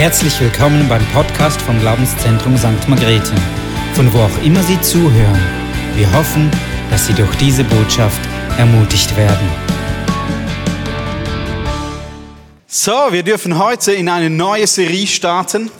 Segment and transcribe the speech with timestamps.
[0.00, 2.88] Herzlich willkommen beim Podcast vom Glaubenszentrum St.
[2.88, 3.34] Margrethe,
[3.92, 5.38] von wo auch immer Sie zuhören.
[5.94, 6.50] Wir hoffen,
[6.88, 8.18] dass Sie durch diese Botschaft
[8.56, 9.46] ermutigt werden.
[12.66, 15.70] So, wir dürfen heute in eine neue Serie starten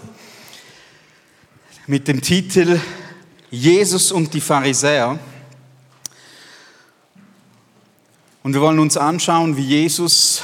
[1.86, 2.78] mit dem Titel
[3.50, 5.18] Jesus und die Pharisäer.
[8.42, 10.42] Und wir wollen uns anschauen, wie Jesus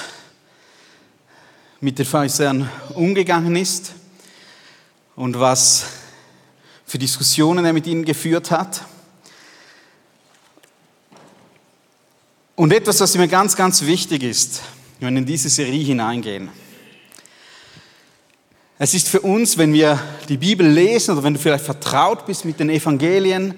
[1.86, 3.92] mit den Pharisäern umgegangen ist
[5.14, 5.84] und was
[6.84, 8.82] für Diskussionen er mit ihnen geführt hat.
[12.56, 14.62] Und etwas, was mir ganz, ganz wichtig ist,
[14.98, 16.48] wenn wir in diese Serie hineingehen.
[18.80, 22.45] Es ist für uns, wenn wir die Bibel lesen oder wenn du vielleicht vertraut bist
[22.45, 23.54] mit den Evangelien,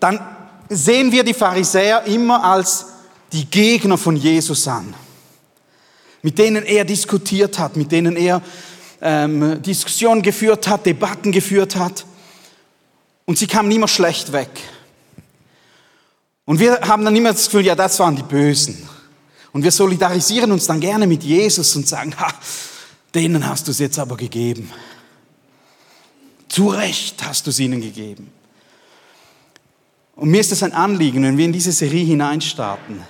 [0.00, 0.18] dann
[0.68, 2.86] sehen wir die Pharisäer immer als
[3.32, 4.96] die Gegner von Jesus an
[6.22, 8.42] mit denen er diskutiert hat, mit denen er
[9.00, 12.04] ähm, Diskussionen geführt hat, Debatten geführt hat.
[13.24, 14.50] Und sie kamen immer schlecht weg.
[16.44, 18.88] Und wir haben dann immer das Gefühl, ja, das waren die Bösen.
[19.52, 22.32] Und wir solidarisieren uns dann gerne mit Jesus und sagen, ha,
[23.14, 24.70] denen hast du es jetzt aber gegeben.
[26.48, 28.32] Zu Recht hast du es ihnen gegeben.
[30.16, 33.00] Und mir ist es ein Anliegen, wenn wir in diese Serie hineinstarten,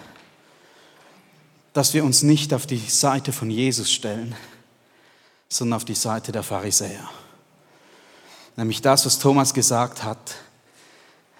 [1.72, 4.34] dass wir uns nicht auf die Seite von Jesus stellen,
[5.48, 7.08] sondern auf die Seite der Pharisäer.
[8.56, 10.36] Nämlich das, was Thomas gesagt hat,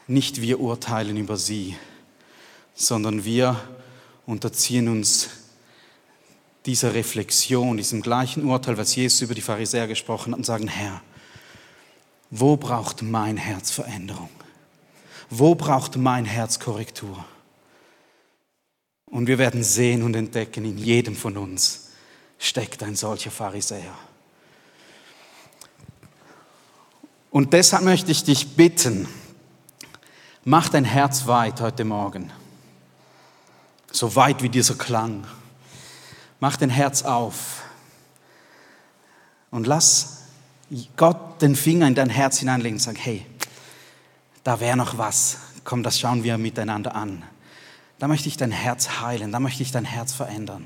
[0.06, 1.76] nicht wir urteilen über sie,
[2.74, 3.60] sondern wir
[4.26, 5.28] unterziehen uns
[6.66, 11.00] dieser Reflexion, diesem gleichen Urteil, was Jesus über die Pharisäer gesprochen hat, und sagen, Herr,
[12.30, 14.30] wo braucht mein Herz Veränderung?
[15.30, 17.24] Wo braucht mein Herz Korrektur?
[19.10, 21.90] Und wir werden sehen und entdecken, in jedem von uns
[22.38, 23.94] steckt ein solcher Pharisäer.
[27.30, 29.08] Und deshalb möchte ich dich bitten,
[30.44, 32.30] mach dein Herz weit heute Morgen.
[33.92, 35.26] So weit wie dieser Klang.
[36.38, 37.62] Mach dein Herz auf
[39.50, 40.22] und lass
[40.96, 43.26] Gott den Finger in dein Herz hineinlegen und sagen, hey,
[44.44, 45.38] da wäre noch was.
[45.64, 47.22] Komm, das schauen wir miteinander an.
[48.00, 50.64] Da möchte ich dein Herz heilen, da möchte ich dein Herz verändern.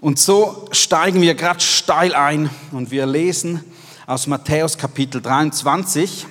[0.00, 3.64] Und so steigen wir gerade steil ein und wir lesen
[4.06, 6.24] aus Matthäus Kapitel 23.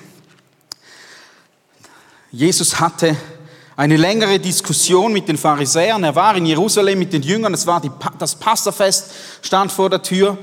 [2.31, 3.17] Jesus hatte
[3.75, 6.05] eine längere Diskussion mit den Pharisäern.
[6.05, 7.53] Er war in Jerusalem mit den Jüngern.
[7.53, 9.11] Es war die, das Passafest,
[9.41, 10.37] stand vor der Tür.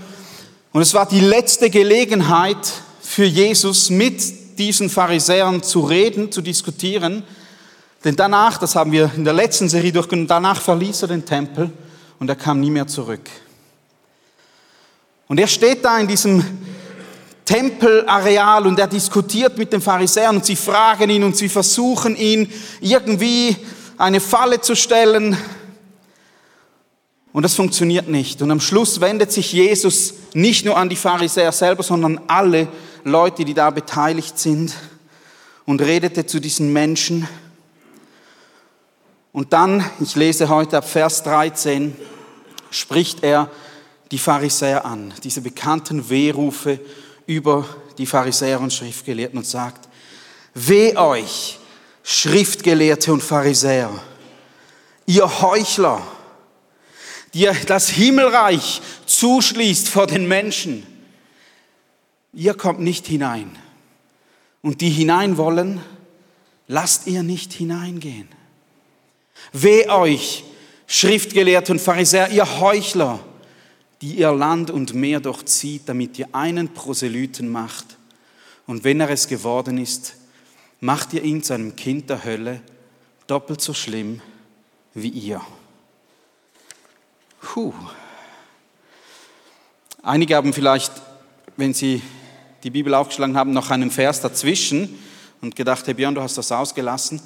[0.72, 7.24] Und es war die letzte Gelegenheit für Jesus, mit diesen Pharisäern zu reden, zu diskutieren.
[8.04, 11.70] Denn danach, das haben wir in der letzten Serie durchgenommen, danach verließ er den Tempel
[12.18, 13.30] und er kam nie mehr zurück.
[15.26, 16.44] Und er steht da in diesem
[17.46, 22.50] Tempelareal und er diskutiert mit den Pharisäern und sie fragen ihn und sie versuchen ihn
[22.80, 23.56] irgendwie
[23.96, 25.36] eine Falle zu stellen.
[27.32, 28.42] Und das funktioniert nicht.
[28.42, 32.68] Und am Schluss wendet sich Jesus nicht nur an die Pharisäer selber, sondern an alle
[33.02, 34.74] Leute, die da beteiligt sind
[35.66, 37.28] und redete zu diesen Menschen.
[39.34, 41.96] Und dann, ich lese heute ab Vers 13,
[42.70, 43.50] spricht er
[44.12, 46.78] die Pharisäer an, diese bekannten Wehrufe
[47.26, 47.66] über
[47.98, 49.88] die Pharisäer und Schriftgelehrten und sagt,
[50.54, 51.58] weh euch,
[52.04, 53.90] Schriftgelehrte und Pharisäer,
[55.04, 56.00] ihr Heuchler,
[57.34, 60.86] die das Himmelreich zuschließt vor den Menschen,
[62.32, 63.58] ihr kommt nicht hinein.
[64.62, 65.80] Und die hinein wollen,
[66.68, 68.28] lasst ihr nicht hineingehen.
[69.52, 70.44] Weh euch,
[70.86, 73.20] Schriftgelehrte und Pharisäer, ihr Heuchler,
[74.00, 77.96] die ihr Land und Meer durchzieht, damit ihr einen Proselyten macht.
[78.66, 80.16] Und wenn er es geworden ist,
[80.80, 82.60] macht ihr ihn zu einem Kind der Hölle,
[83.26, 84.20] doppelt so schlimm
[84.92, 85.40] wie ihr.
[87.40, 87.72] Puh.
[90.02, 90.92] Einige haben vielleicht,
[91.56, 92.02] wenn sie
[92.62, 94.98] die Bibel aufgeschlagen haben, noch einen Vers dazwischen
[95.40, 97.20] und gedacht, hey Björn, du hast das ausgelassen.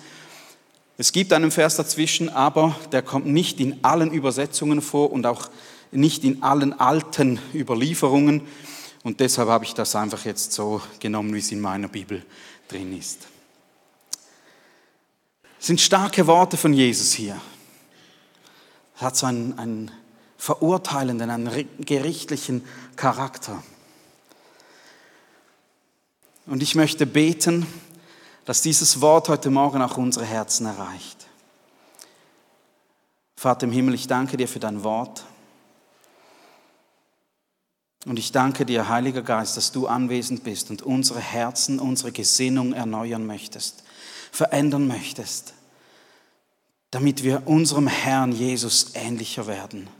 [1.01, 5.49] Es gibt einen Vers dazwischen, aber der kommt nicht in allen Übersetzungen vor und auch
[5.93, 8.43] nicht in allen alten Überlieferungen.
[9.05, 12.27] Und deshalb habe ich das einfach jetzt so genommen, wie es in meiner Bibel
[12.67, 13.29] drin ist.
[15.61, 17.41] Es sind starke Worte von Jesus hier.
[18.97, 19.93] Er hat so einen, einen
[20.37, 22.65] verurteilenden, einen gerichtlichen
[22.97, 23.63] Charakter.
[26.47, 27.69] Und ich möchte beten,
[28.49, 31.27] dass dieses Wort heute Morgen auch unsere Herzen erreicht.
[33.37, 35.23] Vater im Himmel, ich danke dir für dein Wort.
[38.07, 42.73] Und ich danke dir, Heiliger Geist, dass du anwesend bist und unsere Herzen, unsere Gesinnung
[42.73, 43.85] erneuern möchtest,
[44.33, 45.53] verändern möchtest,
[46.91, 49.91] damit wir unserem Herrn Jesus ähnlicher werden.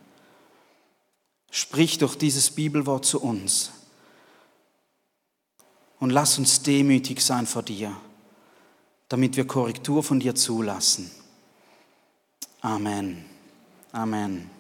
[1.51, 3.73] Sprich durch dieses Bibelwort zu uns
[6.01, 7.95] und lass uns demütig sein vor dir,
[9.09, 11.11] damit wir Korrektur von dir zulassen.
[12.61, 13.25] Amen.
[13.93, 14.51] Amen.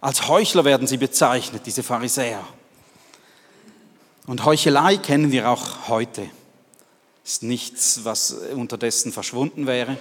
[0.00, 2.42] Als Heuchler werden sie bezeichnet, diese Pharisäer.
[4.26, 6.28] Und Heuchelei kennen wir auch heute.
[7.24, 9.98] Ist nichts, was unterdessen verschwunden wäre.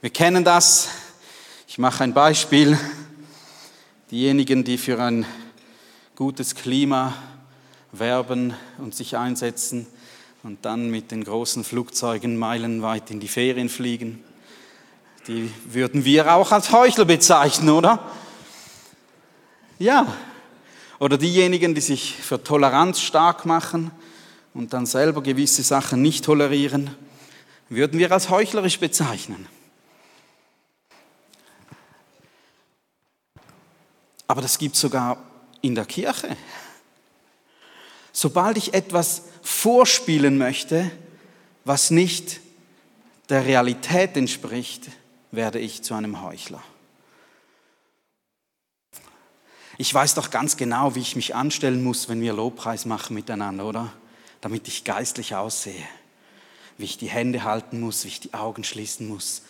[0.00, 0.88] Wir kennen das.
[1.66, 2.78] Ich mache ein Beispiel.
[4.10, 5.26] Diejenigen, die für ein
[6.14, 7.14] gutes Klima
[7.92, 9.86] werben und sich einsetzen
[10.48, 14.24] und dann mit den großen Flugzeugen meilenweit in die Ferien fliegen,
[15.26, 18.02] die würden wir auch als Heuchler bezeichnen, oder?
[19.78, 20.06] Ja.
[21.00, 23.90] Oder diejenigen, die sich für Toleranz stark machen
[24.54, 26.96] und dann selber gewisse Sachen nicht tolerieren,
[27.68, 29.46] würden wir als heuchlerisch bezeichnen.
[34.26, 35.22] Aber das gibt es sogar
[35.60, 36.38] in der Kirche.
[38.20, 40.90] Sobald ich etwas vorspielen möchte,
[41.64, 42.40] was nicht
[43.28, 44.88] der Realität entspricht,
[45.30, 46.60] werde ich zu einem Heuchler.
[49.76, 53.64] Ich weiß doch ganz genau, wie ich mich anstellen muss, wenn wir Lobpreis machen miteinander,
[53.64, 53.92] oder?
[54.40, 55.86] Damit ich geistlich aussehe.
[56.76, 59.42] Wie ich die Hände halten muss, wie ich die Augen schließen muss.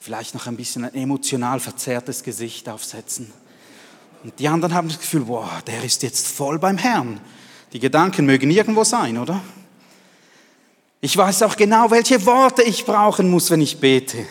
[0.00, 3.32] Vielleicht noch ein bisschen ein emotional verzerrtes Gesicht aufsetzen.
[4.24, 7.20] Und die anderen haben das Gefühl, boah, der ist jetzt voll beim Herrn.
[7.72, 9.42] Die Gedanken mögen irgendwo sein, oder?
[11.00, 14.26] Ich weiß auch genau, welche Worte ich brauchen muss, wenn ich bete.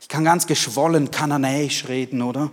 [0.00, 2.50] Ich kann ganz geschwollen kananäisch reden, oder?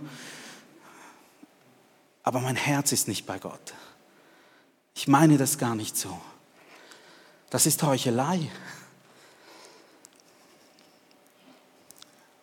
[2.28, 3.72] aber mein Herz ist nicht bei Gott.
[4.94, 6.20] Ich meine das gar nicht so.
[7.48, 8.50] Das ist Heuchelei.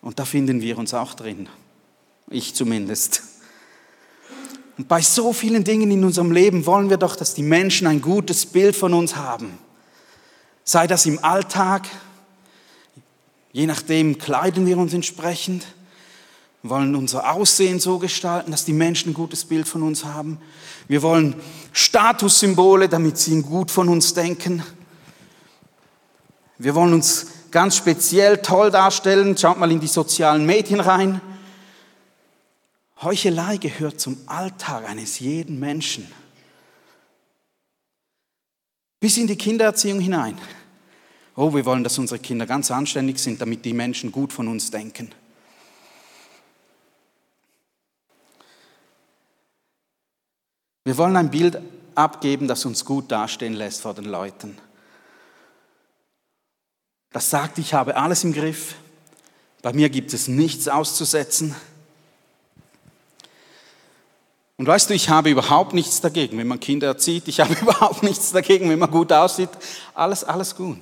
[0.00, 1.48] Und da finden wir uns auch drin.
[2.28, 3.22] Ich zumindest.
[4.78, 8.02] Und bei so vielen Dingen in unserem Leben wollen wir doch, dass die Menschen ein
[8.02, 9.58] gutes Bild von uns haben.
[10.64, 11.86] Sei das im Alltag,
[13.52, 15.66] je nachdem kleiden wir uns entsprechend,
[16.62, 20.38] wollen unser Aussehen so gestalten, dass die Menschen ein gutes Bild von uns haben.
[20.88, 21.36] Wir wollen
[21.72, 24.62] Statussymbole, damit sie gut von uns denken.
[26.58, 29.36] Wir wollen uns ganz speziell toll darstellen.
[29.38, 31.20] Schaut mal in die sozialen Medien rein.
[33.02, 36.10] Heuchelei gehört zum Alltag eines jeden Menschen.
[39.00, 40.38] Bis in die Kindererziehung hinein.
[41.34, 44.70] Oh, wir wollen, dass unsere Kinder ganz anständig sind, damit die Menschen gut von uns
[44.70, 45.10] denken.
[50.84, 51.60] Wir wollen ein Bild
[51.94, 54.56] abgeben, das uns gut dastehen lässt vor den Leuten.
[57.10, 58.76] Das sagt, ich habe alles im Griff.
[59.62, 61.54] Bei mir gibt es nichts auszusetzen.
[64.58, 67.28] Und weißt du, ich habe überhaupt nichts dagegen, wenn man Kinder erzieht.
[67.28, 69.50] Ich habe überhaupt nichts dagegen, wenn man gut aussieht.
[69.94, 70.78] Alles, alles gut.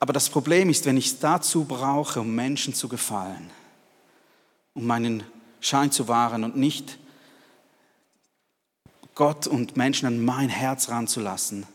[0.00, 3.50] Aber das Problem ist, wenn ich es dazu brauche, um Menschen zu gefallen,
[4.74, 5.24] um meinen
[5.60, 6.98] Schein zu wahren und nicht
[9.16, 11.66] Gott und Menschen an mein Herz ranzulassen,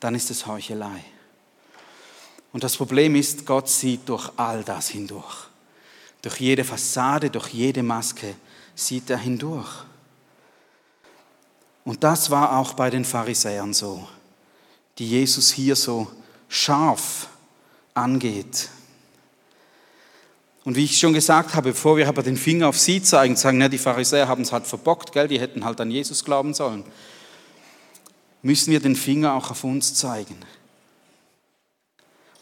[0.00, 1.04] dann ist es Heuchelei.
[2.54, 5.48] Und das Problem ist, Gott sieht durch all das hindurch.
[6.22, 8.34] Durch jede Fassade, durch jede Maske
[8.74, 9.84] sieht er hindurch.
[11.84, 14.06] Und das war auch bei den Pharisäern so,
[14.98, 16.10] die Jesus hier so
[16.48, 17.28] scharf
[17.94, 18.68] angeht.
[20.64, 23.58] Und wie ich schon gesagt habe, bevor wir aber den Finger auf sie zeigen, sagen,
[23.58, 25.26] na, die Pharisäer haben es halt verbockt, gell?
[25.26, 26.84] die hätten halt an Jesus glauben sollen,
[28.42, 30.36] müssen wir den Finger auch auf uns zeigen.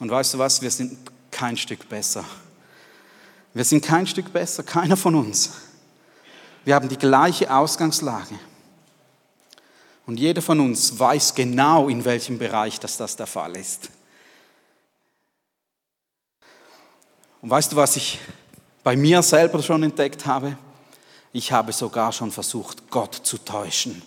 [0.00, 0.99] Und weißt du was, wir sind
[1.30, 2.25] kein Stück besser.
[3.54, 5.52] Wir sind kein Stück besser, keiner von uns.
[6.64, 8.38] Wir haben die gleiche Ausgangslage.
[10.06, 13.90] Und jeder von uns weiß genau, in welchem Bereich das, das der Fall ist.
[17.42, 18.18] Und weißt du, was ich
[18.82, 20.56] bei mir selber schon entdeckt habe?
[21.32, 24.02] Ich habe sogar schon versucht, Gott zu täuschen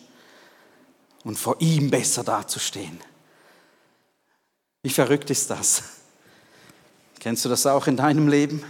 [1.24, 3.00] und vor ihm besser dazustehen.
[4.82, 5.84] Wie verrückt ist das?
[7.20, 8.64] Kennst du das auch in deinem Leben?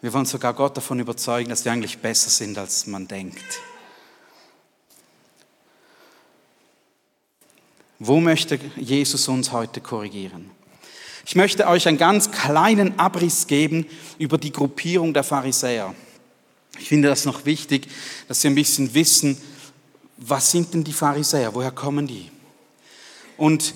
[0.00, 3.60] Wir wollen sogar Gott davon überzeugen, dass wir eigentlich besser sind, als man denkt.
[7.98, 10.52] Wo möchte Jesus uns heute korrigieren?
[11.26, 13.86] Ich möchte euch einen ganz kleinen Abriss geben
[14.18, 15.92] über die Gruppierung der Pharisäer.
[16.78, 17.88] Ich finde das noch wichtig,
[18.28, 19.36] dass wir ein bisschen wissen,
[20.16, 22.30] was sind denn die Pharisäer, woher kommen die?
[23.36, 23.74] Und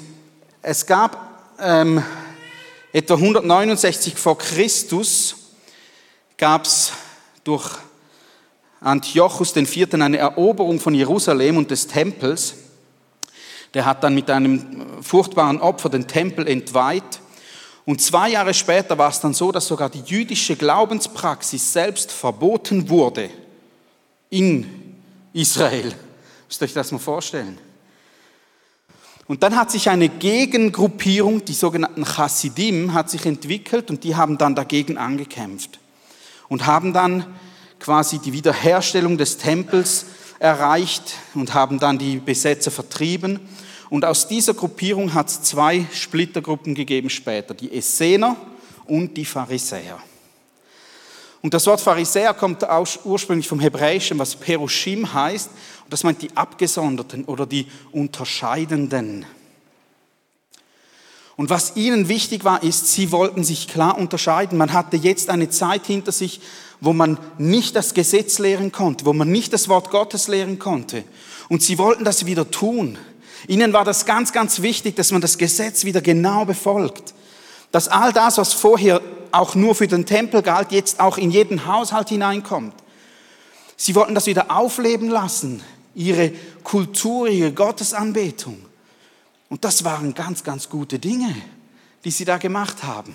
[0.62, 2.00] es gab ähm,
[2.92, 5.41] etwa 169 vor Christus,
[6.42, 6.90] gab es
[7.44, 7.70] durch
[8.80, 9.94] Antiochus IV.
[9.94, 12.54] eine Eroberung von Jerusalem und des Tempels.
[13.74, 17.20] Der hat dann mit einem furchtbaren Opfer den Tempel entweiht.
[17.84, 22.88] Und zwei Jahre später war es dann so, dass sogar die jüdische Glaubenspraxis selbst verboten
[22.88, 23.30] wurde
[24.28, 24.96] in
[25.32, 25.94] Israel.
[26.48, 27.56] Müsst ihr euch das mal vorstellen.
[29.28, 34.38] Und dann hat sich eine Gegengruppierung, die sogenannten Chassidim, hat sich entwickelt und die haben
[34.38, 35.78] dann dagegen angekämpft
[36.52, 37.24] und haben dann
[37.80, 40.04] quasi die Wiederherstellung des Tempels
[40.38, 43.40] erreicht und haben dann die Besetzer vertrieben.
[43.88, 48.36] Und aus dieser Gruppierung hat es zwei Splittergruppen gegeben später, die Essener
[48.84, 49.98] und die Pharisäer.
[51.40, 52.66] Und das Wort Pharisäer kommt
[53.04, 55.48] ursprünglich vom Hebräischen, was Perushim heißt.
[55.84, 59.24] Und das meint die Abgesonderten oder die Unterscheidenden.
[61.36, 64.58] Und was ihnen wichtig war, ist, sie wollten sich klar unterscheiden.
[64.58, 66.40] Man hatte jetzt eine Zeit hinter sich,
[66.80, 71.04] wo man nicht das Gesetz lehren konnte, wo man nicht das Wort Gottes lehren konnte.
[71.48, 72.98] Und sie wollten das wieder tun.
[73.48, 77.14] Ihnen war das ganz, ganz wichtig, dass man das Gesetz wieder genau befolgt.
[77.70, 81.66] Dass all das, was vorher auch nur für den Tempel galt, jetzt auch in jeden
[81.66, 82.74] Haushalt hineinkommt.
[83.76, 85.62] Sie wollten das wieder aufleben lassen,
[85.94, 88.58] ihre Kultur, ihre Gottesanbetung.
[89.52, 91.36] Und das waren ganz, ganz gute Dinge,
[92.06, 93.14] die sie da gemacht haben.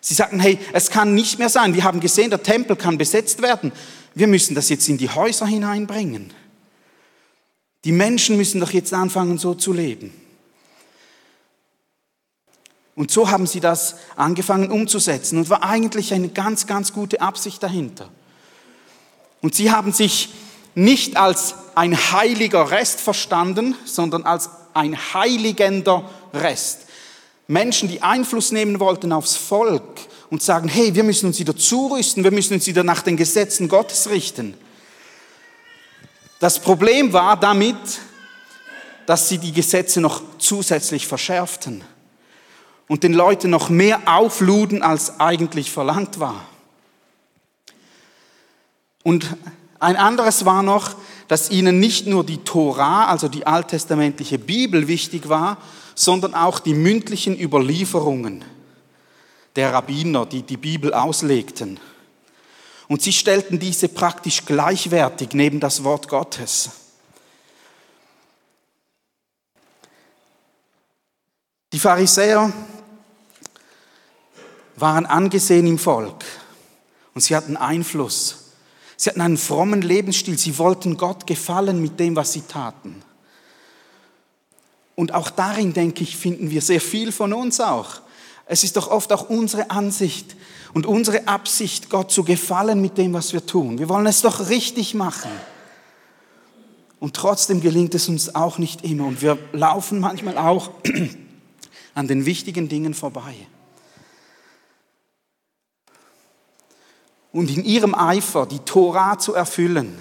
[0.00, 1.76] Sie sagten, hey, es kann nicht mehr sein.
[1.76, 3.70] Wir haben gesehen, der Tempel kann besetzt werden.
[4.16, 6.32] Wir müssen das jetzt in die Häuser hineinbringen.
[7.84, 10.12] Die Menschen müssen doch jetzt anfangen, so zu leben.
[12.96, 17.62] Und so haben sie das angefangen umzusetzen und war eigentlich eine ganz, ganz gute Absicht
[17.62, 18.10] dahinter.
[19.40, 20.30] Und sie haben sich
[20.74, 26.86] nicht als ein heiliger Rest verstanden, sondern als ein heiligender Rest.
[27.48, 29.82] Menschen, die Einfluss nehmen wollten aufs Volk
[30.30, 33.68] und sagen, hey, wir müssen uns wieder zurüsten, wir müssen uns wieder nach den Gesetzen
[33.68, 34.54] Gottes richten.
[36.38, 37.76] Das Problem war damit,
[39.06, 41.82] dass sie die Gesetze noch zusätzlich verschärften
[42.86, 46.44] und den Leuten noch mehr aufluden, als eigentlich verlangt war.
[49.02, 49.36] Und
[49.80, 50.94] ein anderes war noch,
[51.28, 55.58] dass ihnen nicht nur die Tora, also die alttestamentliche Bibel wichtig war,
[55.94, 58.44] sondern auch die mündlichen Überlieferungen
[59.54, 61.78] der Rabbiner, die die Bibel auslegten.
[62.88, 66.70] Und sie stellten diese praktisch gleichwertig neben das Wort Gottes.
[71.72, 72.50] Die Pharisäer
[74.76, 76.24] waren angesehen im Volk
[77.14, 78.47] und sie hatten Einfluss.
[79.00, 80.36] Sie hatten einen frommen Lebensstil.
[80.36, 83.00] Sie wollten Gott gefallen mit dem, was sie taten.
[84.96, 88.00] Und auch darin, denke ich, finden wir sehr viel von uns auch.
[88.46, 90.34] Es ist doch oft auch unsere Ansicht
[90.74, 93.78] und unsere Absicht, Gott zu gefallen mit dem, was wir tun.
[93.78, 95.30] Wir wollen es doch richtig machen.
[96.98, 99.06] Und trotzdem gelingt es uns auch nicht immer.
[99.06, 100.70] Und wir laufen manchmal auch
[101.94, 103.36] an den wichtigen Dingen vorbei.
[107.32, 109.98] Und in ihrem Eifer die Tora zu erfüllen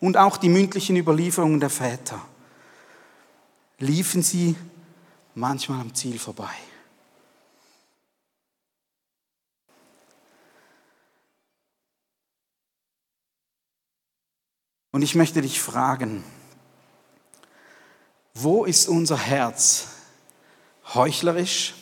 [0.00, 2.20] und auch die mündlichen Überlieferungen der Väter,
[3.78, 4.56] liefen sie
[5.34, 6.54] manchmal am Ziel vorbei.
[14.92, 16.22] Und ich möchte dich fragen,
[18.34, 19.88] wo ist unser Herz
[20.94, 21.74] heuchlerisch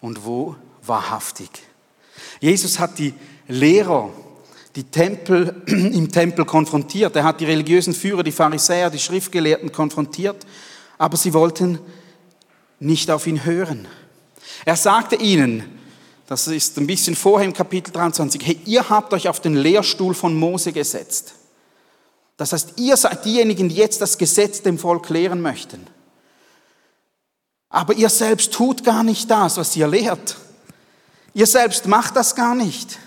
[0.00, 1.50] und wo wahrhaftig?
[2.40, 3.12] Jesus hat die
[3.48, 4.10] Lehrer,
[4.76, 7.14] die Tempel, im Tempel konfrontiert.
[7.16, 10.46] Er hat die religiösen Führer, die Pharisäer, die Schriftgelehrten konfrontiert,
[10.98, 11.78] aber sie wollten
[12.80, 13.86] nicht auf ihn hören.
[14.64, 15.64] Er sagte ihnen,
[16.26, 20.14] das ist ein bisschen vorher im Kapitel 23, hey, ihr habt euch auf den Lehrstuhl
[20.14, 21.34] von Mose gesetzt.
[22.36, 25.86] Das heißt, ihr seid diejenigen, die jetzt das Gesetz dem Volk lehren möchten.
[27.68, 30.36] Aber ihr selbst tut gar nicht das, was ihr lehrt.
[31.34, 32.98] Ihr selbst macht das gar nicht.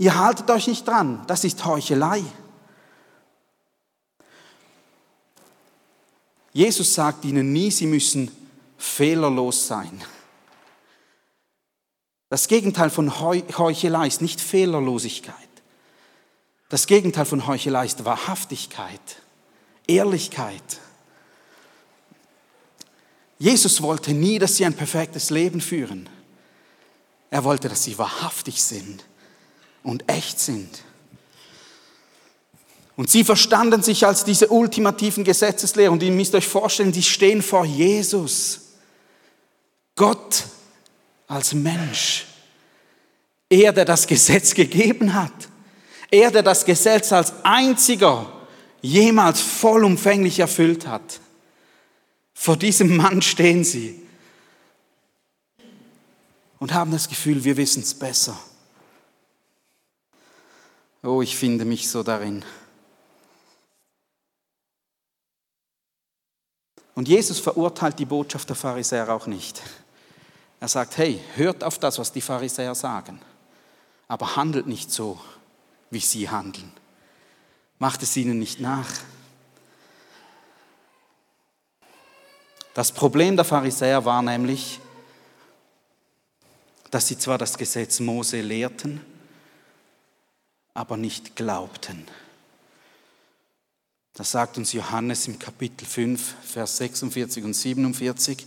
[0.00, 1.22] Ihr haltet euch nicht dran.
[1.26, 2.24] Das ist Heuchelei.
[6.54, 8.34] Jesus sagt ihnen nie, sie müssen
[8.78, 10.02] fehlerlos sein.
[12.30, 15.34] Das Gegenteil von Heuchelei ist nicht Fehlerlosigkeit.
[16.70, 19.18] Das Gegenteil von Heuchelei ist Wahrhaftigkeit,
[19.86, 20.80] Ehrlichkeit.
[23.38, 26.08] Jesus wollte nie, dass sie ein perfektes Leben führen.
[27.28, 29.04] Er wollte, dass sie wahrhaftig sind
[29.82, 30.82] und echt sind.
[32.96, 35.90] Und sie verstanden sich als diese ultimativen Gesetzeslehrer.
[35.90, 38.60] Und ihr müsst euch vorstellen, sie stehen vor Jesus.
[39.96, 40.44] Gott
[41.26, 42.26] als Mensch.
[43.48, 45.32] Er, der das Gesetz gegeben hat.
[46.10, 48.30] Er, der das Gesetz als einziger
[48.82, 51.20] jemals vollumfänglich erfüllt hat.
[52.34, 54.00] Vor diesem Mann stehen sie
[56.58, 58.38] und haben das Gefühl, wir wissen es besser.
[61.02, 62.44] Oh, ich finde mich so darin.
[66.94, 69.62] Und Jesus verurteilt die Botschaft der Pharisäer auch nicht.
[70.60, 73.18] Er sagt, hey, hört auf das, was die Pharisäer sagen,
[74.08, 75.18] aber handelt nicht so,
[75.90, 76.70] wie sie handeln.
[77.78, 78.90] Macht es ihnen nicht nach.
[82.74, 84.80] Das Problem der Pharisäer war nämlich,
[86.90, 89.00] dass sie zwar das Gesetz Mose lehrten,
[90.80, 92.06] aber nicht glaubten.
[94.14, 98.46] Das sagt uns Johannes im Kapitel 5, Vers 46 und 47.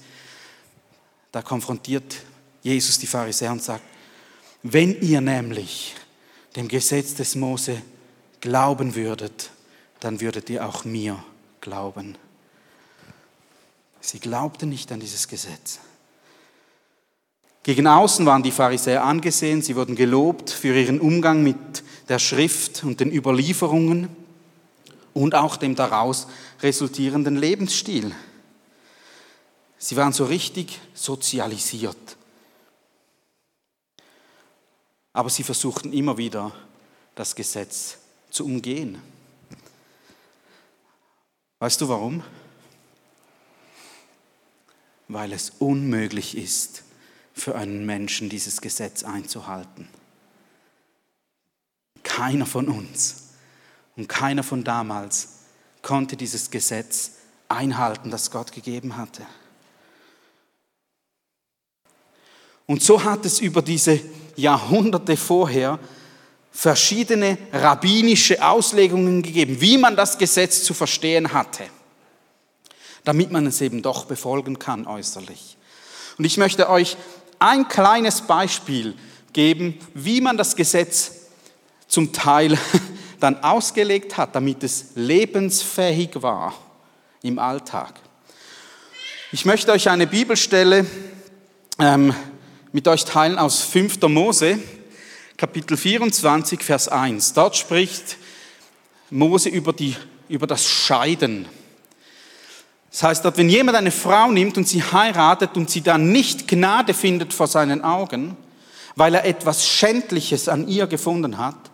[1.32, 2.16] Da konfrontiert
[2.64, 3.84] Jesus die Pharisäer und sagt,
[4.64, 5.94] wenn ihr nämlich
[6.56, 7.80] dem Gesetz des Mose
[8.42, 9.52] glauben würdet,
[10.00, 11.24] dann würdet ihr auch mir
[11.62, 12.18] glauben.
[14.02, 15.80] Sie glaubten nicht an dieses Gesetz.
[17.62, 22.84] Gegen außen waren die Pharisäer angesehen, sie wurden gelobt für ihren Umgang mit der Schrift
[22.84, 24.08] und den Überlieferungen
[25.16, 26.28] und auch dem daraus
[26.62, 28.14] resultierenden Lebensstil.
[29.80, 31.98] Sie waren so richtig sozialisiert.
[35.12, 36.52] Aber sie versuchten immer wieder,
[37.16, 37.98] das Gesetz
[38.30, 39.02] zu umgehen.
[41.58, 42.22] Weißt du warum?
[45.08, 46.84] Weil es unmöglich ist,
[47.34, 49.90] für einen Menschen dieses Gesetz einzuhalten.
[52.04, 53.24] Keiner von uns
[53.96, 55.30] und keiner von damals
[55.82, 57.12] konnte dieses Gesetz
[57.50, 59.24] einhalten, das Gott gegeben hatte.
[62.66, 64.00] Und so hat es über diese
[64.36, 65.80] Jahrhunderte vorher
[66.52, 71.66] verschiedene rabbinische Auslegungen gegeben, wie man das Gesetz zu verstehen hatte,
[73.04, 75.58] damit man es eben doch befolgen kann äußerlich.
[76.18, 76.96] Und ich möchte euch
[77.40, 78.96] ein kleines Beispiel
[79.34, 81.23] geben, wie man das Gesetz
[81.94, 82.58] zum Teil
[83.20, 86.54] dann ausgelegt hat, damit es lebensfähig war
[87.22, 87.94] im Alltag.
[89.32, 90.88] Ich möchte euch eine Bibelstelle
[91.80, 92.14] ähm,
[92.72, 94.02] mit euch teilen aus 5.
[94.10, 94.58] Mose,
[95.38, 97.34] Kapitel 24, Vers 1.
[97.34, 98.18] Dort spricht
[99.12, 99.96] Mose über, die,
[100.30, 101.46] über das Scheiden.
[102.90, 106.48] Das heißt, dass wenn jemand eine Frau nimmt und sie heiratet und sie dann nicht
[106.48, 108.36] Gnade findet vor seinen Augen,
[108.96, 111.73] weil er etwas Schändliches an ihr gefunden hat,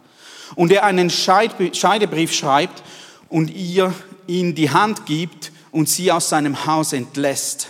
[0.55, 2.83] und er einen Scheidebrief schreibt
[3.29, 3.93] und ihr
[4.27, 7.69] in die Hand gibt und sie aus seinem Haus entlässt.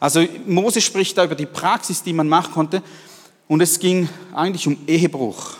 [0.00, 2.82] Also Mose spricht da über die Praxis, die man machen konnte,
[3.46, 5.58] und es ging eigentlich um Ehebruch.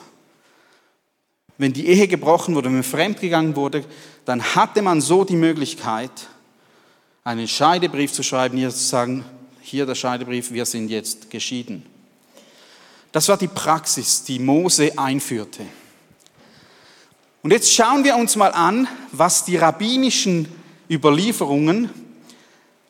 [1.59, 3.85] Wenn die Ehe gebrochen wurde, wenn man fremdgegangen wurde,
[4.25, 6.11] dann hatte man so die Möglichkeit,
[7.23, 9.25] einen Scheidebrief zu schreiben, hier zu sagen,
[9.61, 11.85] hier der Scheidebrief, wir sind jetzt geschieden.
[13.13, 15.65] Das war die Praxis, die Mose einführte.
[17.45, 20.49] Und jetzt schauen wir uns mal an, was die rabbinischen
[20.91, 21.91] Überlieferungen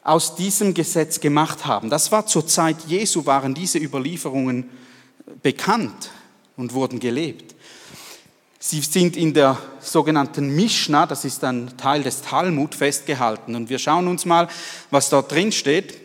[0.04, 1.90] aus diesem Gesetz gemacht haben.
[1.90, 4.70] Das war zur Zeit Jesu, waren diese Überlieferungen
[5.42, 6.10] bekannt
[6.56, 7.56] und wurden gelebt.
[8.60, 13.56] Sie sind in der sogenannten Mishnah, das ist ein Teil des Talmud, festgehalten.
[13.56, 14.46] Und wir schauen uns mal,
[14.88, 15.98] was dort drin steht.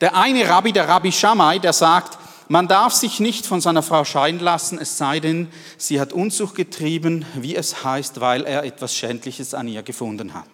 [0.00, 4.04] Der eine Rabbi, der Rabbi Shammai, der sagt, man darf sich nicht von seiner Frau
[4.04, 8.94] scheiden lassen, es sei denn, sie hat Unzucht getrieben, wie es heißt, weil er etwas
[8.94, 10.48] Schändliches an ihr gefunden hat.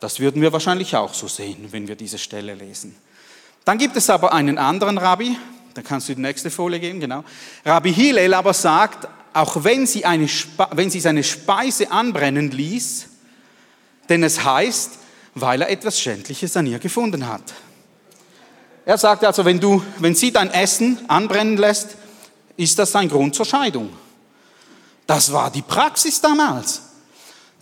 [0.00, 2.94] Das würden wir wahrscheinlich auch so sehen, wenn wir diese Stelle lesen.
[3.64, 5.36] Dann gibt es aber einen anderen Rabbi,
[5.72, 7.24] da kannst du die nächste Folie geben, genau.
[7.64, 10.28] Rabbi Hillel aber sagt, auch wenn sie, eine,
[10.72, 13.06] wenn sie seine Speise anbrennen ließ,
[14.08, 14.98] denn es heißt,
[15.34, 17.42] weil er etwas Schändliches an ihr gefunden hat.
[18.86, 21.96] Er sagt also, wenn, du, wenn sie dein Essen anbrennen lässt,
[22.56, 23.90] ist das ein Grund zur Scheidung.
[25.06, 26.82] Das war die Praxis damals.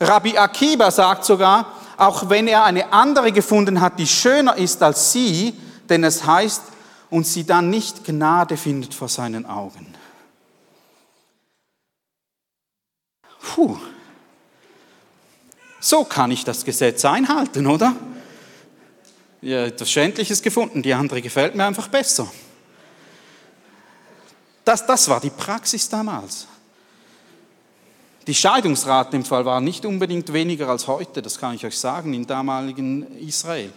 [0.01, 5.13] Rabbi Akiba sagt sogar, auch wenn er eine andere gefunden hat, die schöner ist als
[5.13, 5.55] sie,
[5.89, 6.63] denn es heißt,
[7.11, 9.95] und sie dann nicht Gnade findet vor seinen Augen.
[13.55, 13.77] Puh.
[15.79, 17.95] So kann ich das Gesetz einhalten, oder?
[19.43, 22.31] Ja, etwas Schändliches gefunden, die andere gefällt mir einfach besser.
[24.65, 26.47] Das, das war die Praxis damals.
[28.29, 32.15] Die Scheidungsrate im Fall war nicht unbedingt weniger als heute, das kann ich euch sagen,
[32.15, 33.73] im damaligen Israel.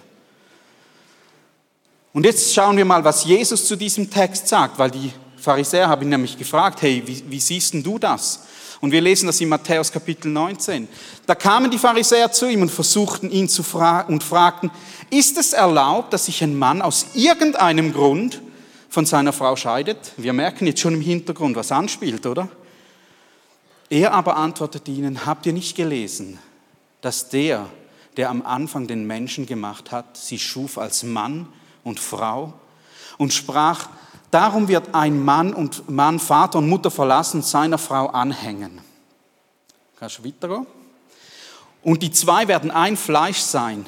[2.13, 6.03] Und jetzt schauen wir mal, was Jesus zu diesem Text sagt, weil die Pharisäer haben
[6.03, 8.45] ihn nämlich gefragt, hey, wie, wie siehst denn du das?
[8.85, 10.87] Und wir lesen das in Matthäus Kapitel 19.
[11.25, 14.69] Da kamen die Pharisäer zu ihm und versuchten ihn zu fragen und fragten,
[15.09, 18.43] ist es erlaubt, dass sich ein Mann aus irgendeinem Grund
[18.87, 19.97] von seiner Frau scheidet?
[20.17, 22.47] Wir merken jetzt schon im Hintergrund, was anspielt, oder?
[23.89, 26.37] Er aber antwortete ihnen, habt ihr nicht gelesen,
[27.01, 27.65] dass der,
[28.17, 31.47] der am Anfang den Menschen gemacht hat, sie schuf als Mann
[31.83, 32.53] und Frau
[33.17, 33.89] und sprach,
[34.35, 38.81] darum wird ein Mann und Mann Vater und Mutter verlassen seiner Frau anhängen.
[39.97, 40.67] Kannst du weitergehen?
[41.81, 43.85] Und die zwei werden ein Fleisch sein.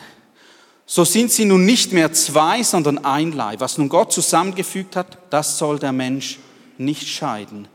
[0.85, 3.59] So sind sie nun nicht mehr zwei, sondern ein Leib.
[3.59, 6.39] Was nun Gott zusammengefügt hat, das soll der Mensch
[6.77, 7.67] nicht scheiden.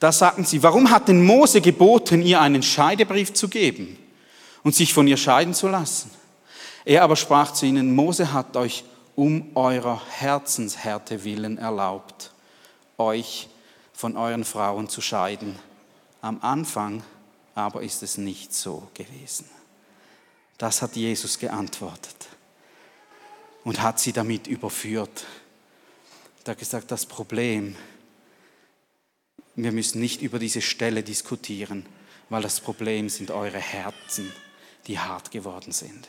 [0.00, 3.96] Da sagten sie, warum hat denn Mose geboten, ihr einen Scheidebrief zu geben
[4.64, 6.10] und sich von ihr scheiden zu lassen?
[6.84, 8.82] Er aber sprach zu ihnen, Mose hat euch
[9.20, 12.32] um eurer Herzenshärte willen erlaubt,
[12.96, 13.50] euch
[13.92, 15.58] von euren Frauen zu scheiden.
[16.22, 17.02] Am Anfang
[17.54, 19.44] aber ist es nicht so gewesen.
[20.56, 22.28] Das hat Jesus geantwortet
[23.62, 25.26] und hat sie damit überführt.
[26.46, 27.76] Er hat gesagt, das Problem,
[29.54, 31.84] wir müssen nicht über diese Stelle diskutieren,
[32.30, 34.32] weil das Problem sind eure Herzen,
[34.86, 36.08] die hart geworden sind.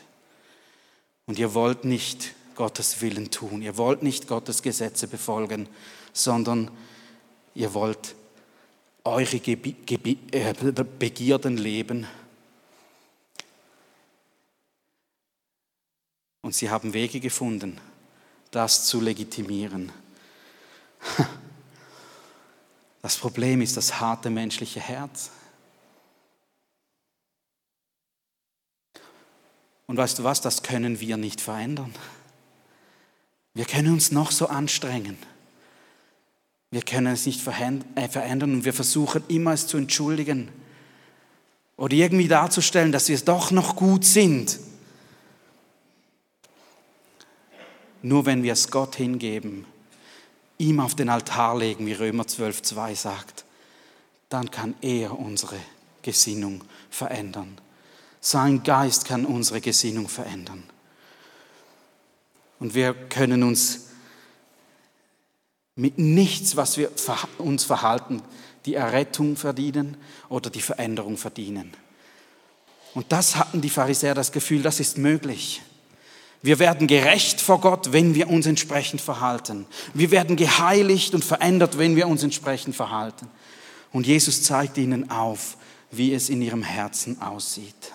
[1.26, 5.68] Und ihr wollt nicht Gottes Willen tun, ihr wollt nicht Gottes Gesetze befolgen,
[6.12, 6.70] sondern
[7.54, 8.14] ihr wollt
[9.04, 12.06] eure äh, Begierden leben.
[16.42, 17.80] Und sie haben Wege gefunden,
[18.50, 19.92] das zu legitimieren.
[23.00, 25.30] Das Problem ist das harte menschliche Herz.
[29.88, 31.92] Und weißt du was, das können wir nicht verändern.
[33.54, 35.18] Wir können uns noch so anstrengen.
[36.70, 40.48] Wir können es nicht äh, verändern und wir versuchen immer es zu entschuldigen
[41.76, 44.58] oder irgendwie darzustellen, dass wir es doch noch gut sind.
[48.00, 49.66] Nur wenn wir es Gott hingeben,
[50.58, 53.44] ihm auf den Altar legen, wie Römer 12.2 sagt,
[54.28, 55.56] dann kann er unsere
[56.00, 57.58] Gesinnung verändern.
[58.20, 60.62] Sein Geist kann unsere Gesinnung verändern.
[62.62, 63.88] Und wir können uns
[65.74, 66.92] mit nichts, was wir
[67.38, 68.22] uns verhalten,
[68.66, 69.96] die Errettung verdienen
[70.28, 71.72] oder die Veränderung verdienen.
[72.94, 75.60] Und das hatten die Pharisäer das Gefühl, das ist möglich.
[76.40, 79.66] Wir werden gerecht vor Gott, wenn wir uns entsprechend verhalten.
[79.92, 83.28] Wir werden geheiligt und verändert, wenn wir uns entsprechend verhalten.
[83.90, 85.56] Und Jesus zeigt ihnen auf,
[85.90, 87.92] wie es in ihrem Herzen aussieht.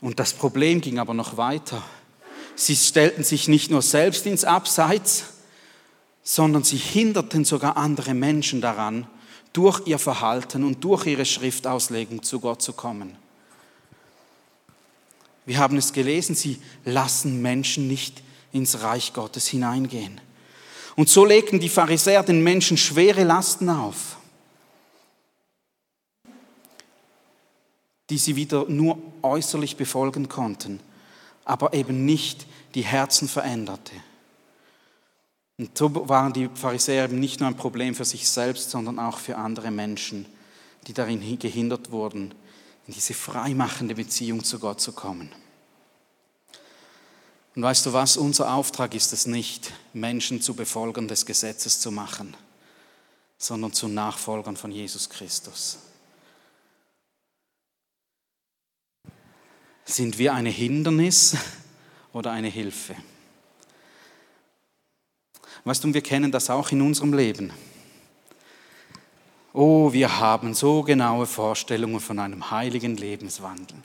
[0.00, 1.82] Und das Problem ging aber noch weiter.
[2.54, 5.24] Sie stellten sich nicht nur selbst ins Abseits,
[6.22, 9.06] sondern sie hinderten sogar andere Menschen daran,
[9.52, 13.16] durch ihr Verhalten und durch ihre Schriftauslegung zu Gott zu kommen.
[15.44, 20.20] Wir haben es gelesen, sie lassen Menschen nicht ins Reich Gottes hineingehen.
[20.96, 24.16] Und so legten die Pharisäer den Menschen schwere Lasten auf,
[28.10, 30.80] die sie wieder nur äußerlich befolgen konnten,
[31.44, 33.92] aber eben nicht die Herzen veränderte.
[35.58, 39.18] Und so waren die Pharisäer eben nicht nur ein Problem für sich selbst, sondern auch
[39.18, 40.26] für andere Menschen,
[40.86, 42.34] die darin gehindert wurden,
[42.86, 45.30] in diese freimachende Beziehung zu Gott zu kommen.
[47.54, 51.90] Und weißt du was, unser Auftrag ist es nicht, Menschen zu Befolgern des Gesetzes zu
[51.90, 52.36] machen,
[53.38, 55.78] sondern zu Nachfolgern von Jesus Christus.
[59.90, 61.36] Sind wir eine Hindernis
[62.12, 62.94] oder eine Hilfe?
[65.64, 67.52] Weißt du, wir kennen das auch in unserem Leben.
[69.52, 73.76] Oh, wir haben so genaue Vorstellungen von einem heiligen Lebenswandel.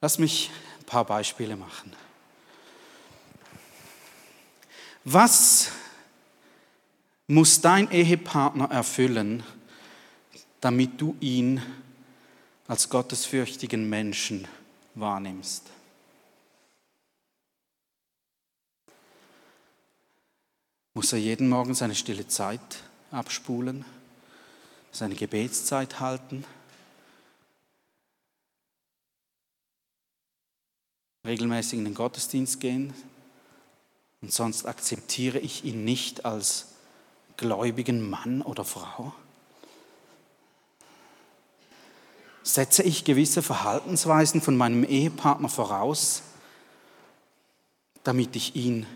[0.00, 1.92] Lass mich ein paar Beispiele machen.
[5.02, 5.72] Was
[7.26, 9.42] muss dein Ehepartner erfüllen,
[10.60, 11.60] damit du ihn
[12.72, 14.48] als gottesfürchtigen Menschen
[14.94, 15.64] wahrnimmst?
[20.94, 23.84] Muss er jeden Morgen seine stille Zeit abspulen,
[24.90, 26.46] seine Gebetszeit halten,
[31.26, 32.94] regelmäßig in den Gottesdienst gehen
[34.22, 36.68] und sonst akzeptiere ich ihn nicht als
[37.36, 39.12] gläubigen Mann oder Frau?
[42.42, 46.22] Setze ich gewisse Verhaltensweisen von meinem Ehepartner voraus,
[48.02, 48.86] damit ich ihn